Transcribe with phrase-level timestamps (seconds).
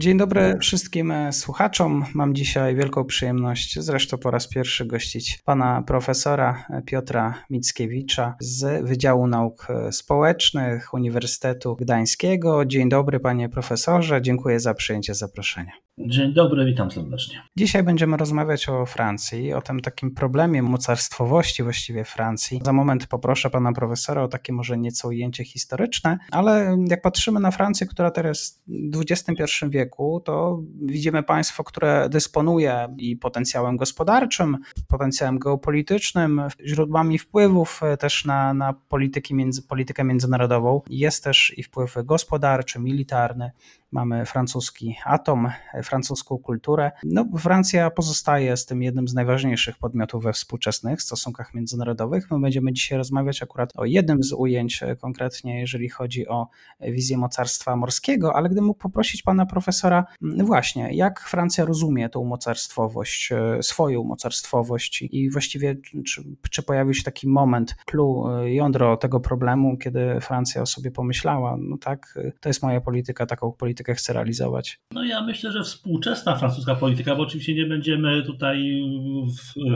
[0.00, 2.04] Dzień dobry wszystkim słuchaczom.
[2.14, 9.26] Mam dzisiaj wielką przyjemność, zresztą po raz pierwszy, gościć pana profesora Piotra Mickiewicza z Wydziału
[9.26, 12.64] Nauk Społecznych Uniwersytetu Gdańskiego.
[12.64, 14.22] Dzień dobry, panie profesorze.
[14.22, 15.72] Dziękuję za przyjęcie zaproszenia.
[16.06, 17.42] Dzień dobry, witam serdecznie.
[17.56, 22.60] Dzisiaj będziemy rozmawiać o Francji, o tym takim problemie mocarstwowości właściwie Francji.
[22.64, 27.50] Za moment poproszę pana profesora o takie może nieco ujęcie historyczne, ale jak patrzymy na
[27.50, 35.38] Francję, która teraz w XXI wieku, to widzimy państwo, które dysponuje i potencjałem gospodarczym, potencjałem
[35.38, 40.82] geopolitycznym, źródłami wpływów też na, na polityki między, politykę międzynarodową.
[40.90, 43.50] Jest też i wpływ gospodarczy, militarny
[43.92, 45.48] mamy francuski atom,
[45.82, 46.90] francuską kulturę.
[47.04, 52.30] No, Francja pozostaje z tym jednym z najważniejszych podmiotów we współczesnych stosunkach międzynarodowych.
[52.30, 56.48] My będziemy dzisiaj rozmawiać akurat o jednym z ujęć, konkretnie jeżeli chodzi o
[56.80, 60.04] wizję mocarstwa morskiego, ale gdybym mógł poprosić pana profesora,
[60.44, 65.76] właśnie, jak Francja rozumie tą mocarstwowość, e, swoją mocarstwowość i właściwie
[66.06, 70.90] czy, czy pojawił się taki moment, clue, e, jądro tego problemu, kiedy Francja o sobie
[70.90, 74.78] pomyślała, no tak, e, to jest moja polityka, taką politykę politykę chce realizować?
[74.92, 78.82] No ja myślę, że współczesna francuska polityka, bo oczywiście nie będziemy tutaj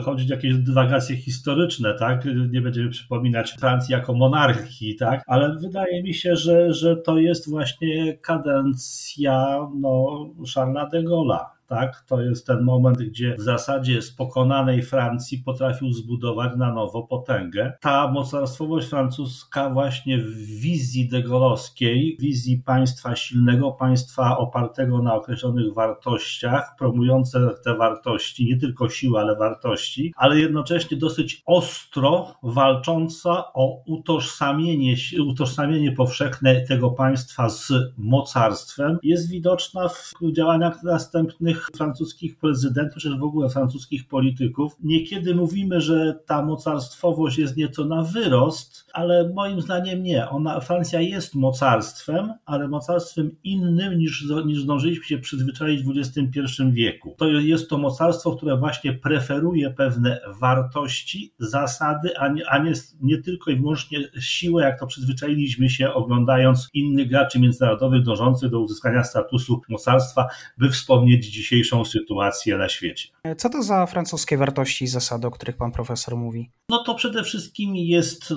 [0.00, 2.24] wchodzić w jakieś dywagacje historyczne, tak?
[2.50, 5.22] Nie będziemy przypominać Francji jako monarchii, tak?
[5.26, 10.06] Ale wydaje mi się, że, że to jest właśnie kadencja no,
[10.54, 12.04] Charlesa de Gaulle'a tak?
[12.08, 17.72] To jest ten moment, gdzie w zasadzie z pokonanej Francji potrafił zbudować na nowo potęgę.
[17.80, 26.74] Ta mocarstwowość francuska właśnie w wizji degolowskiej, wizji państwa silnego, państwa opartego na określonych wartościach,
[26.78, 34.94] promujące te wartości, nie tylko siły, ale wartości, ale jednocześnie dosyć ostro walcząca o utożsamienie,
[35.26, 43.22] utożsamienie powszechne tego państwa z mocarstwem, jest widoczna w działaniach następnych francuskich prezydentów, czy w
[43.22, 44.72] ogóle francuskich polityków.
[44.82, 50.28] Niekiedy mówimy, że ta mocarstwowość jest nieco na wyrost, ale moim zdaniem nie.
[50.28, 57.14] Ona, Francja jest mocarstwem, ale mocarstwem innym niż, niż zdążyliśmy się przyzwyczaić w XXI wieku.
[57.18, 63.18] To jest to mocarstwo, które właśnie preferuje pewne wartości, zasady, a nie, a nie, nie
[63.18, 69.04] tylko i wyłącznie siłę, jak to przyzwyczailiśmy się oglądając innych graczy międzynarodowych dążących do uzyskania
[69.04, 70.26] statusu mocarstwa,
[70.58, 73.08] by wspomnieć dzisiaj dzisiejszą sytuację na świecie.
[73.36, 76.50] Co to za francuskie wartości i zasady, o których pan profesor mówi?
[76.68, 78.34] No to przede wszystkim jest,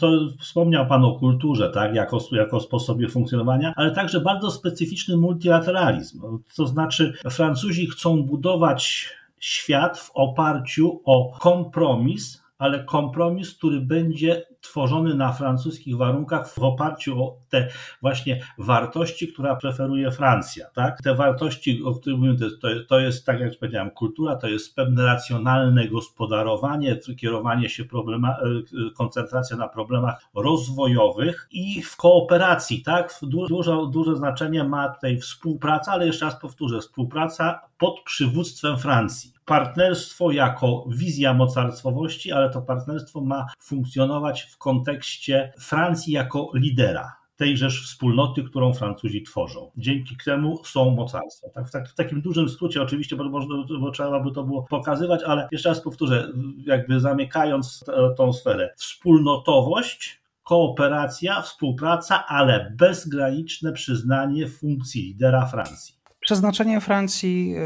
[0.00, 6.20] to wspomniał pan o kulturze, tak, jako, jako sposobie funkcjonowania, ale także bardzo specyficzny multilateralizm.
[6.56, 15.14] To znaczy Francuzi chcą budować świat w oparciu o kompromis, ale kompromis, który będzie tworzony
[15.14, 17.68] na francuskich warunkach w oparciu o te
[18.02, 20.66] właśnie wartości, która preferuje Francja.
[20.74, 21.02] Tak?
[21.02, 25.06] Te wartości, o których mówimy, to, to jest, tak jak powiedziałem, kultura, to jest pewne
[25.06, 32.82] racjonalne gospodarowanie, kierowanie się problema, e, koncentracja na problemach rozwojowych i w kooperacji.
[32.82, 33.18] Tak?
[33.22, 40.30] Dużo, duże znaczenie ma tutaj współpraca, ale jeszcze raz powtórzę, współpraca pod przywództwem Francji partnerstwo
[40.30, 48.42] jako wizja mocarstwowości, ale to partnerstwo ma funkcjonować w kontekście Francji jako lidera tejżeż wspólnoty,
[48.42, 49.70] którą Francuzi tworzą.
[49.76, 51.50] Dzięki temu są mocarstwem.
[51.54, 54.62] Tak, w, tak, w takim dużym skrócie oczywiście, bo, można, bo trzeba by to było
[54.62, 56.32] pokazywać, ale jeszcze raz powtórzę,
[56.66, 57.84] jakby zamykając
[58.16, 58.74] tą sferę.
[58.76, 65.94] Wspólnotowość kooperacja, współpraca, ale bezgraniczne przyznanie funkcji lidera Francji.
[66.26, 67.60] Przeznaczenie Francji e,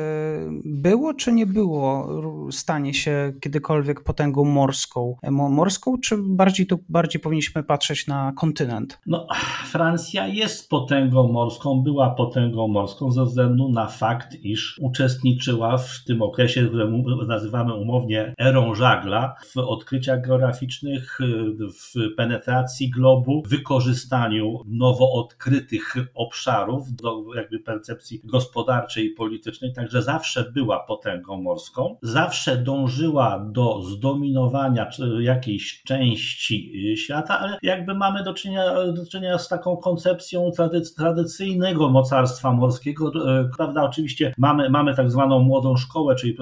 [0.64, 2.08] było czy nie było,
[2.50, 5.16] stanie się kiedykolwiek potęgą morską?
[5.30, 9.00] Morską, czy bardziej tu bardziej powinniśmy patrzeć na kontynent?
[9.06, 9.26] No,
[9.64, 16.22] Francja jest potęgą morską, była potęgą morską ze względu na fakt, iż uczestniczyła w tym
[16.22, 21.18] okresie, który nazywamy umownie erą żagla, w odkryciach geograficznych,
[21.58, 30.02] w penetracji globu, wykorzystaniu nowo odkrytych obszarów do jakby percepcji gospodarczej gospodarczej i politycznej, także
[30.02, 38.34] zawsze była potęgą morską, zawsze dążyła do zdominowania jakiejś części świata, ale jakby mamy do
[38.34, 40.50] czynienia, do czynienia z taką koncepcją
[40.96, 43.12] tradycyjnego mocarstwa morskiego,
[43.56, 46.36] prawda, oczywiście mamy, mamy tak zwaną młodą szkołę, czyli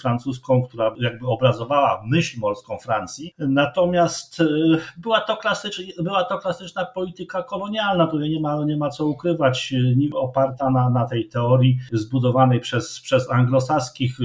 [0.00, 4.42] francuską, która jakby obrazowała myśl morską Francji, natomiast
[4.96, 9.74] była to, klasycz, była to klasyczna polityka kolonialna, tutaj nie ma, nie ma co ukrywać,
[10.14, 14.24] oparta na, na tej teorii zbudowanej przez, przez anglosaskich y,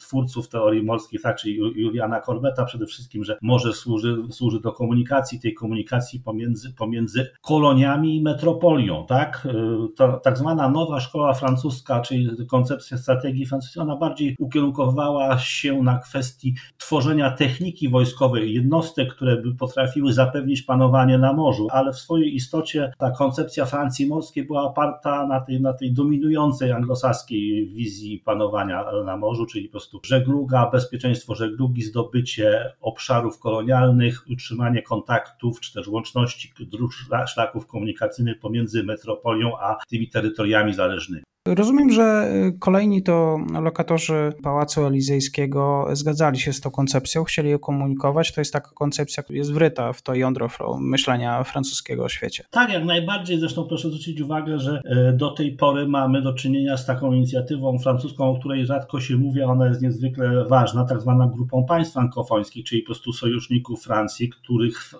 [0.00, 5.40] twórców teorii morskich, tak, czyli Juliana Corbetta przede wszystkim, że morze służy, służy do komunikacji,
[5.40, 9.46] tej komunikacji pomiędzy, pomiędzy koloniami i metropolią, tak?
[9.46, 15.82] Y, to, tak zwana nowa szkoła francuska, czyli koncepcja strategii francuskiej, ona bardziej ukierunkowała się
[15.82, 21.98] na kwestii tworzenia techniki wojskowej, jednostek, które by potrafiły zapewnić panowanie na morzu, ale w
[21.98, 28.18] swojej istocie ta koncepcja Francji morskiej była oparta na tej, na tej dominującej anglosaskiej wizji
[28.24, 35.72] panowania na morzu, czyli po prostu żegluga, bezpieczeństwo żeglugi, zdobycie obszarów kolonialnych, utrzymanie kontaktów czy
[35.74, 36.92] też łączności dróg,
[37.26, 41.24] szlaków komunikacyjnych pomiędzy metropolią a tymi terytoriami zależnymi.
[41.48, 47.58] Rozumiem, że y, kolejni to lokatorzy Pałacu Elizejskiego zgadzali się z tą koncepcją, chcieli ją
[47.58, 48.32] komunikować.
[48.32, 50.48] To jest taka koncepcja, która jest wryta w to jądro
[50.80, 52.44] myślenia francuskiego o świecie.
[52.50, 53.38] Tak, jak najbardziej.
[53.38, 57.78] Zresztą proszę zwrócić uwagę, że y, do tej pory mamy do czynienia z taką inicjatywą
[57.78, 62.64] francuską, o której rzadko się mówi, ona jest niezwykle ważna, tak zwaną grupą państw frankofońskich,
[62.64, 64.98] czyli po prostu sojuszników Francji, których y,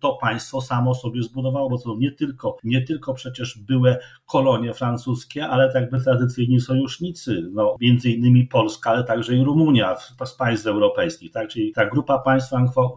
[0.00, 3.96] to państwo samo sobie zbudowało, bo to nie tylko, nie tylko przecież były
[4.26, 9.96] kolonie francuskie, ale tak jakby tradycyjni sojusznicy, no, między innymi Polska, ale także i Rumunia
[10.24, 11.48] z państw europejskich, tak?
[11.48, 12.52] Czyli ta grupa państw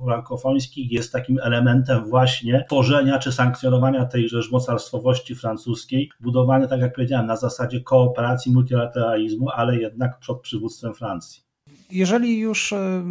[0.06, 7.26] frankofońskich jest takim elementem właśnie tworzenia czy sankcjonowania tejże mocarstwowości francuskiej, budowania, tak jak powiedziałem,
[7.26, 11.49] na zasadzie kooperacji, multilateralizmu, ale jednak pod przywództwem Francji.
[11.92, 13.04] Jeżeli już e,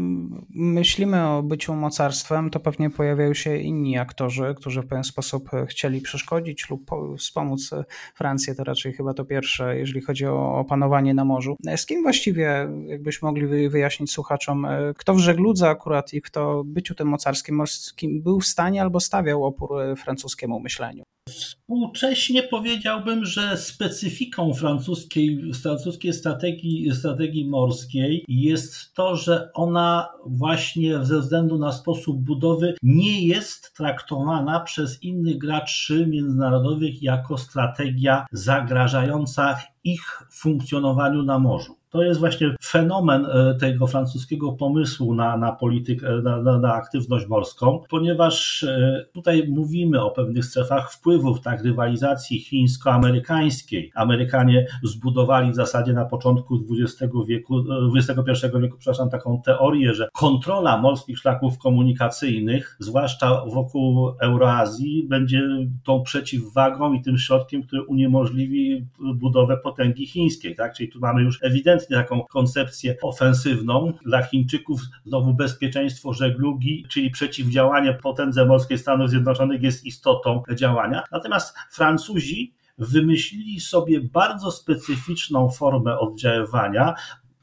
[0.50, 6.00] myślimy o byciu mocarstwem, to pewnie pojawiają się inni aktorzy, którzy w pewien sposób chcieli
[6.00, 7.70] przeszkodzić lub wspomóc
[8.14, 8.54] Francję.
[8.54, 11.56] To raczej chyba to pierwsze, jeżeli chodzi o opanowanie na morzu.
[11.76, 14.66] Z kim właściwie, jakbyśmy mogli wyjaśnić słuchaczom,
[14.96, 19.44] kto w żegludze akurat i kto byciu tym mocarskim morskim był w stanie albo stawiał
[19.44, 21.02] opór francuskiemu myśleniu?
[21.28, 31.20] Współcześnie powiedziałbym, że specyfiką francuskiej, francuskiej strategii, strategii morskiej jest to, że ona właśnie ze
[31.20, 40.22] względu na sposób budowy nie jest traktowana przez innych graczy międzynarodowych jako strategia zagrażająca ich
[40.30, 41.77] funkcjonowaniu na morzu.
[41.90, 47.26] To jest właśnie fenomen e, tego francuskiego pomysłu na, na politykę, na, na, na, aktywność
[47.26, 53.90] morską, ponieważ e, tutaj mówimy o pewnych strefach wpływów, tak, rywalizacji chińsko-amerykańskiej.
[53.94, 57.64] Amerykanie zbudowali w zasadzie na początku XX wieku,
[57.96, 65.42] XXI e, wieku, przepraszam, taką teorię, że kontrola morskich szlaków komunikacyjnych, zwłaszcza wokół Euroazji, będzie
[65.84, 70.74] tą przeciwwagą i tym środkiem, który uniemożliwi budowę potęgi chińskiej, tak?
[70.74, 73.92] Czyli tu mamy już ewidentnie ewidentnie taką koncepcję ofensywną.
[74.06, 81.02] Dla Chińczyków znowu bezpieczeństwo żeglugi, czyli przeciwdziałanie potędze morskiej Stanów Zjednoczonych jest istotą działania.
[81.12, 86.94] Natomiast Francuzi wymyślili sobie bardzo specyficzną formę oddziaływania,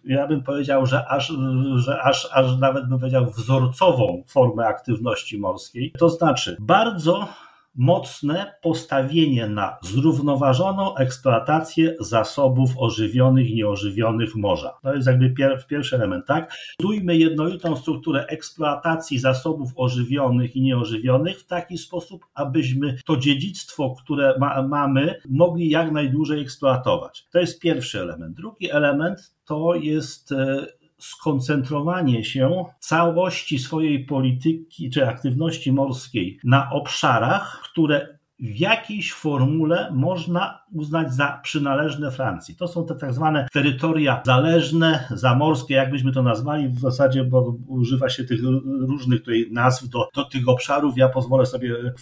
[0.03, 1.33] ja bym powiedział, że aż,
[1.75, 5.91] że aż, aż nawet bym powiedział wzorcową formę aktywności morskiej.
[5.99, 7.27] To znaczy bardzo
[7.75, 14.77] mocne postawienie na zrównoważoną eksploatację zasobów ożywionych i nieożywionych morza.
[14.83, 16.53] To jest jakby pier pierwszy element, tak?
[16.81, 24.35] Budujmy jednolitą strukturę eksploatacji zasobów ożywionych i nieożywionych w taki sposób, abyśmy to dziedzictwo, które
[24.39, 27.27] ma mamy, mogli jak najdłużej eksploatować.
[27.31, 28.35] To jest pierwszy element.
[28.37, 30.65] Drugi element to jest e,
[30.97, 40.59] skoncentrowanie się całości swojej polityki czy aktywności morskiej na obszarach, które w jakiejś formule można
[40.73, 42.55] uznać za przynależne Francji.
[42.55, 48.09] To są te tak zwane terytoria zależne, zamorskie, jakbyśmy to nazwali w zasadzie, bo używa
[48.09, 48.39] się tych
[48.79, 50.97] różnych tutaj nazw do, do tych obszarów.
[50.97, 51.93] Ja pozwolę sobie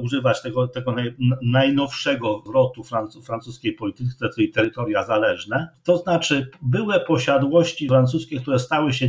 [0.00, 2.82] używać tego, tego naj, najnowszego wrotu
[3.24, 5.68] francuskiej polityki, czyli terytoria zależne.
[5.84, 9.08] To znaczy były posiadłości francuskie, które stały się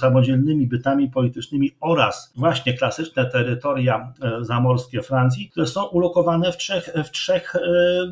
[0.00, 6.56] samodzielnymi bytami politycznymi oraz właśnie klasyczne terytoria e, zamorskie Francji, które są są ulokowane w
[6.56, 7.60] trzech, w trzech e,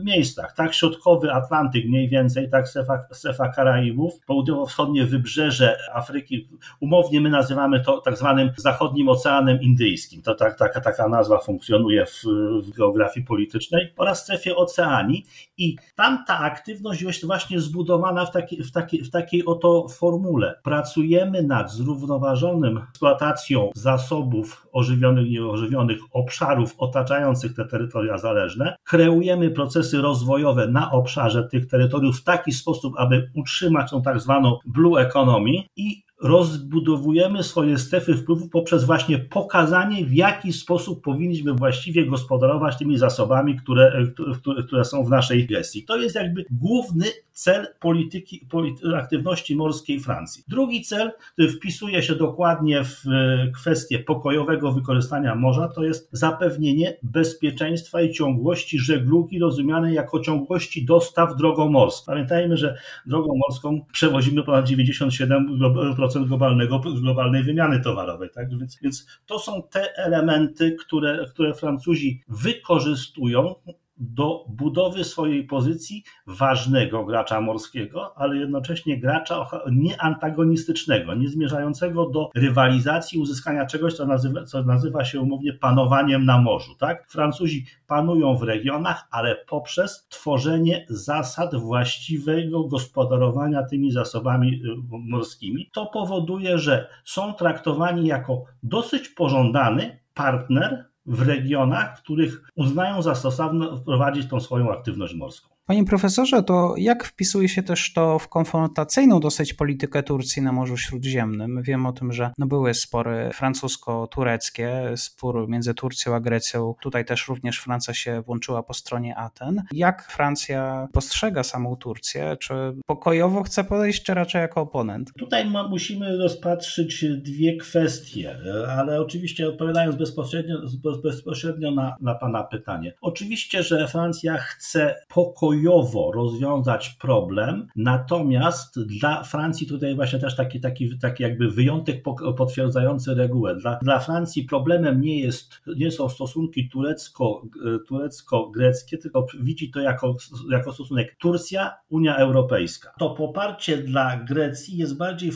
[0.04, 0.54] miejscach.
[0.54, 6.48] Tak, środkowy Atlantyk mniej więcej, tak, strefa, strefa Karaibów, południowo-wschodnie wybrzeże Afryki,
[6.80, 10.22] umownie my nazywamy to tak zwanym zachodnim Oceanem Indyjskim.
[10.22, 12.22] To tak, taka, taka nazwa funkcjonuje w,
[12.62, 15.26] w geografii politycznej oraz strefie Oceanii
[15.58, 20.54] i tam ta aktywność jest właśnie zbudowana w, taki, w, taki, w takiej oto formule.
[20.62, 28.76] Pracujemy nad zrównoważonym eksploatacją zasobów ożywionych i nieożywionych obszarów otaczających te terytoria zależne.
[28.84, 34.58] Kreujemy procesy rozwojowe na obszarze tych terytoriów w taki sposób, aby utrzymać tą tak zwaną
[34.66, 42.06] blue economy i rozbudowujemy swoje strefy wpływu poprzez właśnie pokazanie, w jaki sposób powinniśmy właściwie
[42.06, 44.06] gospodarować tymi zasobami, które,
[44.40, 45.84] które, które są w naszej gestii.
[45.84, 47.06] To jest jakby główny
[47.36, 50.44] cel polityki, polity, aktywności morskiej Francji.
[50.48, 56.96] Drugi cel, który wpisuje się dokładnie w e, kwestię pokojowego wykorzystania morza, to jest zapewnienie
[57.02, 62.06] bezpieczeństwa i ciągłości żeglugi rozumianej jako ciągłości dostaw drogą morską.
[62.06, 68.30] Pamiętajmy, że drogą morską przewozimy ponad 97% globalnego, globalnej wymiany towarowej.
[68.34, 68.58] Tak?
[68.58, 73.54] Więc, więc to są te elementy, które, które Francuzi wykorzystują
[73.98, 83.18] do budowy swojej pozycji ważnego gracza morskiego, ale jednocześnie gracza nieantagonistycznego, nie zmierzającego do rywalizacji,
[83.18, 86.74] uzyskania czegoś, co nazywa, co nazywa się umownie panowaniem na morzu.
[86.74, 87.06] Tak?
[87.08, 94.58] Francuzi panują w regionach, ale poprzez tworzenie zasad właściwego gospodarowania tymi zasobami y,
[94.90, 95.70] morskimi.
[95.72, 103.14] To powoduje, że są traktowani jako dosyć pożądany partner w regionach, w których uznają za
[103.14, 105.55] stosowne wprowadzić tą swoją aktywność morską.
[105.68, 110.76] Panie profesorze, to jak wpisuje się też to w konfrontacyjną dosyć politykę Turcji na Morzu
[110.76, 111.62] Śródziemnym?
[111.62, 116.74] Wiem o tym, że no były spory francusko-tureckie, spór między Turcją a Grecją.
[116.82, 119.62] Tutaj też również Francja się włączyła po stronie Aten.
[119.72, 122.36] Jak Francja postrzega samą Turcję?
[122.40, 122.54] Czy
[122.86, 125.12] pokojowo chce podejść, czy raczej jako oponent?
[125.18, 128.36] Tutaj ma, musimy rozpatrzyć dwie kwestie,
[128.68, 130.58] ale oczywiście odpowiadając bezpośrednio,
[131.04, 132.94] bezpośrednio na, na Pana pytanie.
[133.00, 140.60] Oczywiście, że Francja chce pokojowo pokojowo rozwiązać problem, natomiast dla Francji tutaj właśnie też taki,
[140.60, 142.02] taki, taki jakby wyjątek
[142.36, 143.56] potwierdzający regułę.
[143.56, 147.42] Dla, dla Francji problemem nie, jest, nie są stosunki turecko,
[147.88, 150.16] turecko-greckie, tylko widzi to jako,
[150.50, 152.92] jako stosunek Turcja, Unia Europejska.
[152.98, 155.30] To poparcie dla Grecji jest bardziej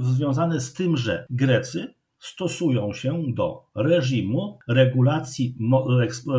[0.00, 5.56] związane z tym, że Grecy stosują się do reżimu regulacji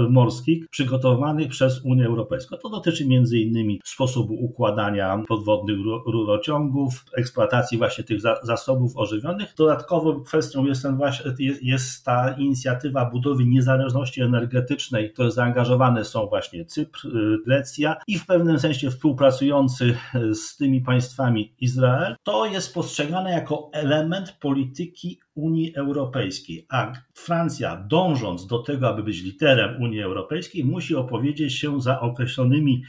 [0.09, 2.57] morskich przygotowanych przez Unię Europejską.
[2.57, 3.77] To dotyczy m.in.
[3.85, 9.53] sposobu układania podwodnych rurociągów, eksploatacji właśnie tych zasobów ożywionych.
[9.57, 16.27] Dodatkową kwestią jest, ten właśnie, jest ta inicjatywa budowy niezależności energetycznej, w której zaangażowane są
[16.27, 16.99] właśnie Cypr,
[17.45, 19.97] Grecja i w pewnym sensie współpracujący
[20.33, 22.15] z tymi państwami Izrael.
[22.23, 26.93] To jest postrzegane jako element polityki Unii Europejskiej, a
[27.25, 32.83] Francja, dążąc do tego, aby być literem Unii Europejskiej, musi opowiedzieć się za określonymi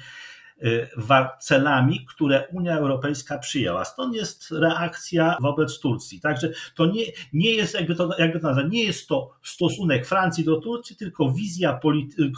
[1.41, 3.85] celami, które Unia Europejska przyjęła.
[3.85, 6.21] Stąd jest reakcja wobec Turcji.
[6.21, 10.45] Także to nie, nie jest, jakby to, jakby to nazwać, nie jest to stosunek Francji
[10.45, 11.81] do Turcji, tylko wizja,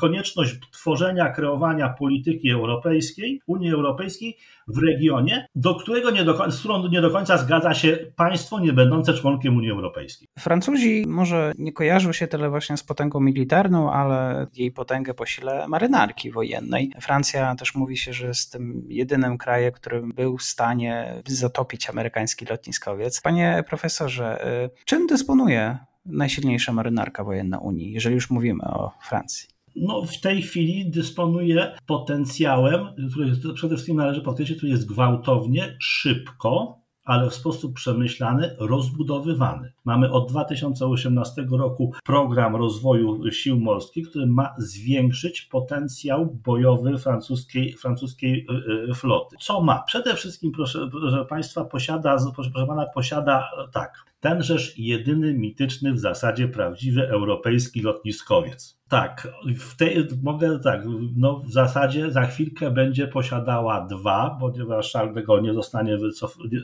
[0.00, 4.36] konieczność tworzenia, kreowania polityki europejskiej, Unii Europejskiej
[4.68, 8.72] w regionie, do którego nie do z którą nie do końca zgadza się państwo nie
[8.72, 10.28] będące członkiem Unii Europejskiej.
[10.38, 15.68] Francuzi może nie kojarzą się tyle właśnie z potęgą militarną, ale jej potęgę po sile
[15.68, 16.92] marynarki wojennej.
[17.00, 22.44] Francja też mówi się, że jest tym jedynym krajem, który był w stanie zatopić amerykański
[22.44, 23.20] lotniskowiec.
[23.20, 29.48] Panie profesorze, y, czym dysponuje najsilniejsza marynarka wojenna Unii, jeżeli już mówimy o Francji?
[29.80, 36.80] no, w tej chwili dysponuje potencjałem, który przede wszystkim należy podkreślić, który jest gwałtownie, szybko,
[37.08, 39.72] ale w sposób przemyślany, rozbudowywany.
[39.84, 48.46] Mamy od 2018 roku program rozwoju sił morskich, który ma zwiększyć potencjał bojowy francuskiej, francuskiej
[48.50, 49.36] y, y, floty.
[49.40, 49.82] Co ma?
[49.82, 56.48] Przede wszystkim, proszę, proszę Państwa, posiada, proszę Pana, posiada tak, tenżeż jedyny mityczny w zasadzie
[56.48, 58.77] prawdziwy europejski lotniskowiec.
[58.88, 59.28] Tak,
[59.58, 60.82] w tej, mogę tak,
[61.16, 66.36] no w zasadzie za chwilkę będzie posiadała dwa, ponieważ Charles de Gaulle nie zostanie, wycof,
[66.52, 66.60] nie,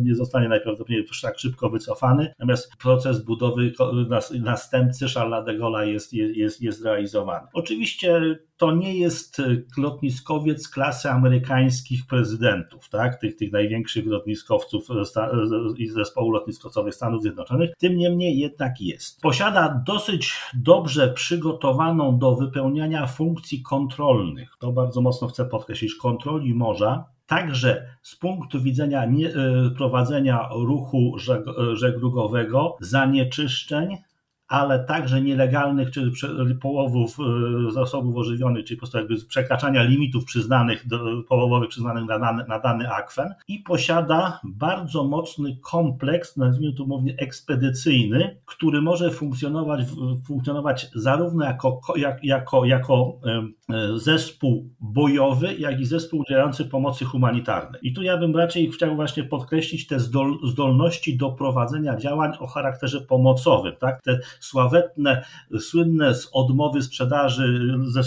[0.00, 3.72] nie zostanie najprawdopodobniej tak szybko wycofany, natomiast proces budowy
[4.40, 7.46] następcy Charlesa de Gaulle'a jest, jest, jest realizowany.
[7.52, 9.42] Oczywiście to nie jest
[9.76, 13.20] lotniskowiec klasy amerykańskich prezydentów, tak?
[13.20, 14.88] tych, tych największych lotniskowców
[15.76, 17.70] i zespołu lotniskowcowych Stanów Zjednoczonych.
[17.78, 19.20] Tym niemniej jednak jest.
[19.20, 24.56] Posiada dosyć dobrze przygotowaną do wypełniania funkcji kontrolnych.
[24.58, 29.32] To bardzo mocno chcę podkreślić, kontroli morza także z punktu widzenia nie,
[29.76, 31.16] prowadzenia ruchu
[31.72, 33.96] żeglugowego, zanieczyszczeń,
[34.48, 36.12] ale także nielegalnych, czy
[36.60, 37.16] połowów
[37.68, 40.84] e, zasobów ożywionych, czyli po prostu jakby przekraczania limitów przyznanych,
[41.28, 47.14] połowowych przyznanych na dany, na dany akwen i posiada bardzo mocny kompleks, nazwijmy to mówię,
[47.18, 49.80] ekspedycyjny, który może funkcjonować,
[50.26, 53.18] funkcjonować zarówno jako, jak, jako, jako
[53.70, 57.80] e, zespół bojowy, jak i zespół udzielający pomocy humanitarnej.
[57.82, 60.00] I tu ja bym raczej chciał właśnie podkreślić te
[60.44, 64.02] zdolności do prowadzenia działań o charakterze pomocowym, tak?
[64.02, 65.24] Te sławetne,
[65.60, 68.00] słynne z odmowy sprzedaży ze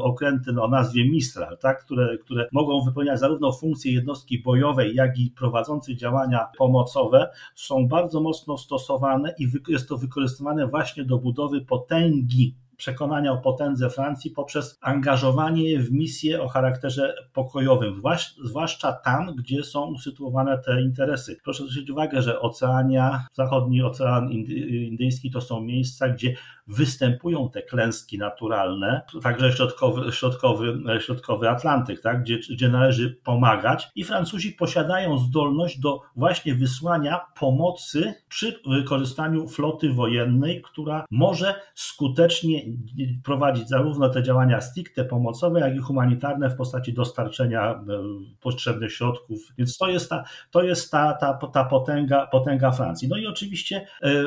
[0.00, 5.30] okręty o nazwie Mistral, tak, które, które mogą wypełniać zarówno funkcje jednostki bojowej, jak i
[5.30, 12.54] prowadzącej działania pomocowe, są bardzo mocno stosowane i jest to wykorzystywane właśnie do budowy potęgi
[12.80, 18.02] przekonania o potędze Francji poprzez angażowanie w misje o charakterze pokojowym,
[18.44, 21.36] zwłaszcza tam, gdzie są usytuowane te interesy.
[21.44, 26.34] Proszę zwrócić uwagę, że Oceania, zachodni Ocean Indyjski to są miejsca, gdzie
[26.66, 34.04] występują te klęski naturalne, także środkowy, środkowy, środkowy Atlantyk, tak, gdzie, gdzie należy pomagać i
[34.04, 42.62] Francuzi posiadają zdolność do właśnie wysłania pomocy przy wykorzystaniu floty wojennej, która może skutecznie
[43.24, 47.80] prowadzić zarówno te działania stricte pomocowe, jak i humanitarne w postaci dostarczenia e,
[48.40, 49.38] potrzebnych środków.
[49.58, 53.08] Więc to jest ta, to jest ta, ta, ta potęga, potęga Francji.
[53.08, 54.24] No i oczywiście e, e,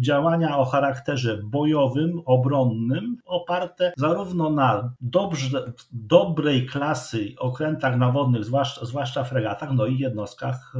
[0.00, 9.24] działania o charakterze bojowym, obronnym, oparte zarówno na dobrze, dobrej klasy okrętach nawodnych, zwłaszcza, zwłaszcza
[9.24, 10.74] fregatach, no i jednostkach,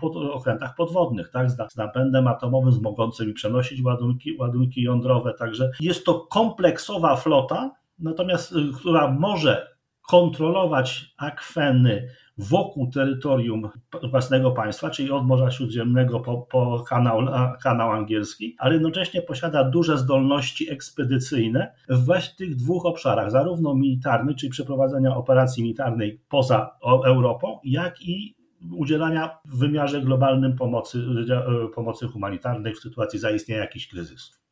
[0.00, 6.04] pod, okrętach podwodnych, tak, z, napędem atomowym, z mogącymi przenosić ładunki, ładunki jądrowe, Także jest
[6.04, 9.74] to kompleksowa flota, natomiast y, która może
[10.08, 13.68] kontrolować akweny wokół terytorium
[14.10, 17.20] własnego państwa, czyli od Morza Śródziemnego po, po kanał,
[17.62, 24.50] kanał angielski, ale jednocześnie posiada duże zdolności ekspedycyjne w tych dwóch obszarach, zarówno militarny, czyli
[24.50, 26.70] przeprowadzenia operacji militarnej poza
[27.04, 28.34] Europą, jak i
[28.72, 34.43] udzielania w wymiarze globalnym pomocy, y, pomocy humanitarnej w sytuacji zaistnienia jakichś kryzysów.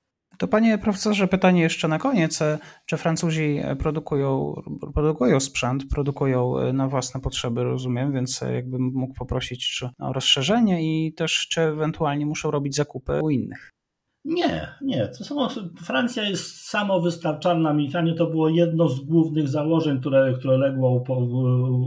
[0.42, 2.38] To panie profesorze, pytanie jeszcze na koniec.
[2.86, 4.54] Czy Francuzi produkują,
[4.94, 11.48] produkują sprzęt, produkują na własne potrzeby, rozumiem, więc jakbym mógł prosić o rozszerzenie i też
[11.50, 13.70] czy ewentualnie muszą robić zakupy u innych?
[14.24, 15.08] Nie, nie.
[15.08, 15.48] To są,
[15.84, 18.14] Francja jest samowystarczalna militarnie.
[18.14, 21.04] To było jedno z głównych założeń, które, które legło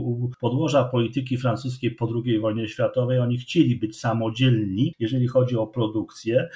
[0.04, 3.18] u podłoża polityki francuskiej po II wojnie światowej.
[3.18, 6.48] Oni chcieli być samodzielni, jeżeli chodzi o produkcję.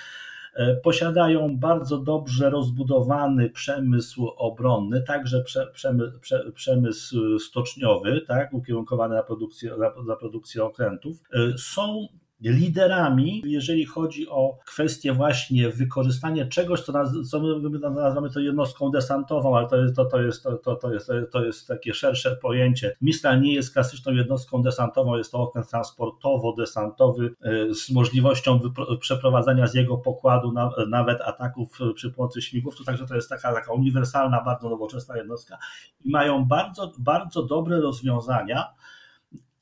[0.54, 6.12] E, posiadają bardzo dobrze rozbudowany przemysł obronny, także przemysł,
[6.54, 11.16] przemysł stoczniowy, tak, ukierunkowany na produkcję, na, na produkcję okrętów.
[11.32, 12.06] E, są
[12.40, 18.90] liderami, jeżeli chodzi o kwestię właśnie wykorzystania czegoś, co, naz, co my nazywamy to jednostką
[18.90, 22.36] desantową, ale to jest, to, to, jest, to, to, to, jest, to jest takie szersze
[22.36, 22.96] pojęcie.
[23.00, 28.60] Mistral nie jest klasyczną jednostką desantową, jest to okręt transportowo-desantowy e, z możliwością
[29.00, 33.72] przeprowadzenia z jego pokładu na, nawet ataków przy pomocy śmigłowców, także to jest taka, taka
[33.72, 35.58] uniwersalna, bardzo nowoczesna jednostka
[36.04, 38.74] i mają bardzo, bardzo dobre rozwiązania,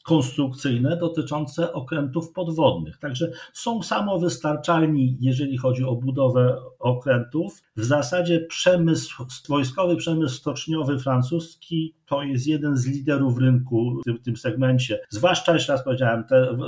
[0.08, 2.98] konstrukcyjne dotyczące okrętów podwodnych.
[2.98, 7.62] Także są samowystarczalni, jeżeli chodzi o budowę okrętów.
[7.76, 14.18] W zasadzie przemysł, wojskowy przemysł stoczniowy francuski to jest jeden z liderów rynku w tym,
[14.18, 15.00] w tym segmencie.
[15.10, 16.58] Zwłaszcza, jeszcze raz powiedziałem, te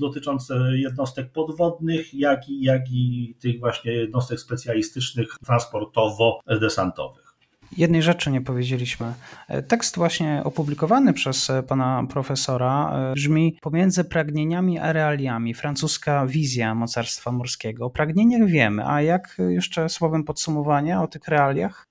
[0.00, 7.25] dotyczące jednostek podwodnych, jak i, jak i tych właśnie jednostek specjalistycznych transportowo-desantowych.
[7.76, 9.12] Jednej rzeczy nie powiedzieliśmy.
[9.68, 15.54] Tekst właśnie opublikowany przez pana profesora e, brzmi pomiędzy pragnieniami a realiami.
[15.54, 17.86] Francuska wizja mocarstwa morskiego.
[17.86, 21.85] O pragnieniach wiemy, a jak jeszcze słowem podsumowania o tych realiach?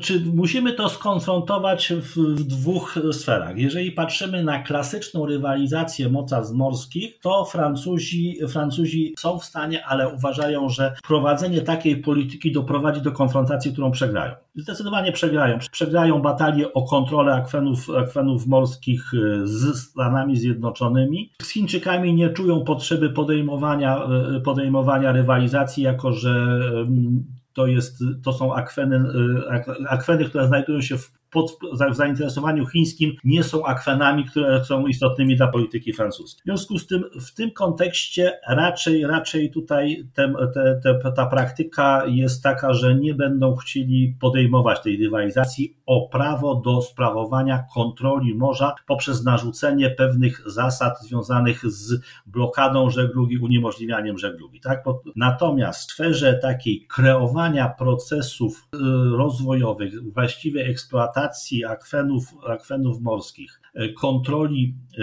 [0.00, 3.58] Czy musimy to skonfrontować w, w, dwóch sferach.
[3.58, 10.68] Jeżeli patrzymy na klasyczną rywalizację mocarstw morskich, to Francuzi, Francuzi są w stanie, ale uważają,
[10.68, 14.34] że prowadzenie takiej polityki doprowadzi do konfrontacji, którą przegrają.
[14.54, 15.58] Zdecydowanie przegrają.
[15.70, 21.30] Przegrają batalię o kontrolę akwenów, akwenów morskich e, z Stanami Zjednoczonymi.
[21.42, 23.98] Z Chińczykami nie czują potrzeby podejmowania,
[24.36, 26.60] e, podejmowania rywalizacji, jako że
[27.56, 29.04] to, jest, to są akweny,
[29.88, 31.56] akweny, które znajdują się w pod,
[31.90, 36.42] w zainteresowaniu chińskim nie są akwenami, które są istotnymi dla polityki francuskiej.
[36.42, 42.02] W związku z tym w tym kontekście raczej, raczej tutaj te, te, te, ta praktyka
[42.06, 48.74] jest taka, że nie będą chcieli podejmować tej rywalizacji o prawo do sprawowania kontroli morza
[48.86, 54.60] poprzez narzucenie pewnych zasad związanych z blokadą żeglugi, uniemożliwianiem żeglugi.
[54.60, 54.84] Tak?
[55.16, 58.78] Natomiast w sferze takiej kreowania procesów y,
[59.16, 65.02] rozwojowych, właściwej eksploatacji, eksploatacji akwenów, akwenów morskich, e, kontroli e,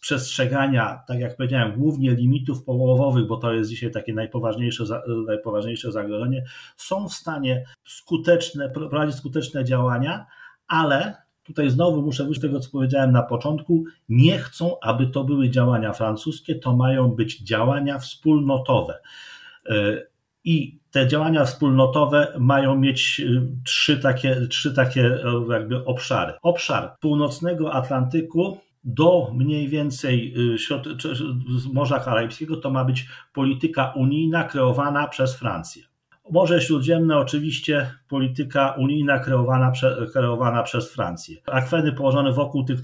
[0.00, 4.84] przestrzegania, tak jak powiedziałem, głównie limitów połowowych, bo to jest dzisiaj takie najpoważniejsze,
[5.26, 6.44] najpoważniejsze zagrożenie,
[6.76, 10.26] są w stanie skuteczne, prowadzić skuteczne działania,
[10.68, 15.24] ale tutaj znowu muszę wrócić do tego, co powiedziałem na początku, nie chcą, aby to
[15.24, 18.98] były działania francuskie, to mają być działania wspólnotowe.
[20.44, 26.32] I te działania wspólnotowe mają mieć y, trzy takie, trzy takie e, jakby obszary.
[26.42, 35.08] Obszar północnego Atlantyku do mniej więcej y, Morza Karaibskiego to ma być polityka unijna kreowana
[35.08, 35.93] przez Francję.
[36.30, 41.36] Morze Śródziemne oczywiście polityka unijna kreowana, prze, kreowana przez Francję.
[41.46, 42.80] Akweny położone wokół tych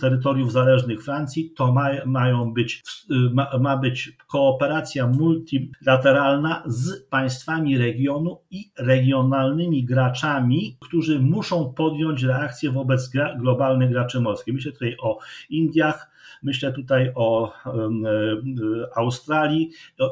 [0.00, 2.82] terytoriów zależnych Francji to ma, mają być,
[3.32, 12.70] ma, ma być kooperacja multilateralna z państwami regionu i regionalnymi graczami, którzy muszą podjąć reakcję
[12.70, 14.54] wobec globalnych graczy morskich.
[14.54, 15.18] Myślę tutaj o
[15.50, 16.13] Indiach,
[16.44, 17.76] Myślę tutaj o e,
[18.96, 19.70] Australii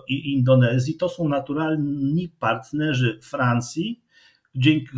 [0.08, 0.96] i Indonezji.
[0.96, 4.02] To są naturalni partnerzy Francji,
[4.54, 4.88] dzięki,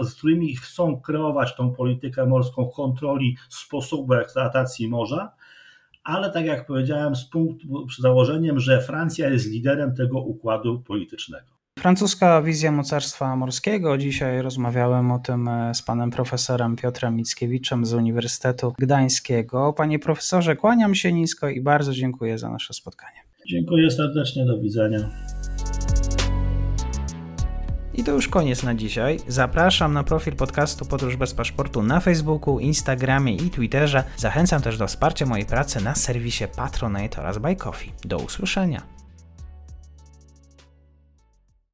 [0.00, 5.32] z którymi chcą kreować tą politykę morską kontroli sposobu eksploatacji morza,
[6.04, 11.53] ale tak jak powiedziałem, z punktu, z założeniem, że Francja jest liderem tego układu politycznego.
[11.78, 13.98] Francuska wizja mocarstwa morskiego.
[13.98, 19.72] Dzisiaj rozmawiałem o tym e, z panem profesorem Piotrem Mickiewiczem z Uniwersytetu Gdańskiego.
[19.72, 23.16] Panie profesorze, kłaniam się nisko i bardzo dziękuję za nasze spotkanie.
[23.48, 25.10] Dziękuję serdecznie, do widzenia.
[27.94, 29.18] I to już koniec na dzisiaj.
[29.28, 34.04] Zapraszam na profil podcastu Podróż bez paszportu na Facebooku, Instagramie i Twitterze.
[34.16, 37.92] Zachęcam też do wsparcia mojej pracy na serwisie Patronite oraz Buy Coffee.
[38.04, 38.93] Do usłyszenia.